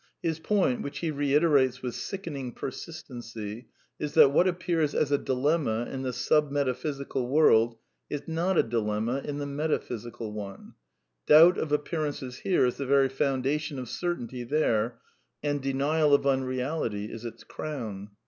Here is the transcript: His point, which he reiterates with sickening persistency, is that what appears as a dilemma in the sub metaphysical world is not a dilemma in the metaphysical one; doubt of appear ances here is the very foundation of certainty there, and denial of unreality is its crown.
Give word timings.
His 0.23 0.39
point, 0.39 0.81
which 0.81 0.97
he 0.97 1.11
reiterates 1.11 1.83
with 1.83 1.93
sickening 1.93 2.53
persistency, 2.53 3.67
is 3.99 4.15
that 4.15 4.31
what 4.31 4.47
appears 4.47 4.95
as 4.95 5.11
a 5.11 5.17
dilemma 5.19 5.87
in 5.91 6.01
the 6.01 6.11
sub 6.11 6.49
metaphysical 6.49 7.27
world 7.27 7.77
is 8.09 8.27
not 8.27 8.57
a 8.57 8.63
dilemma 8.63 9.21
in 9.23 9.37
the 9.37 9.45
metaphysical 9.45 10.31
one; 10.31 10.73
doubt 11.27 11.59
of 11.59 11.71
appear 11.71 11.99
ances 12.07 12.39
here 12.39 12.65
is 12.65 12.77
the 12.77 12.87
very 12.87 13.09
foundation 13.09 13.77
of 13.77 13.87
certainty 13.87 14.43
there, 14.43 14.99
and 15.43 15.61
denial 15.61 16.15
of 16.15 16.25
unreality 16.25 17.05
is 17.11 17.23
its 17.23 17.43
crown. 17.43 18.09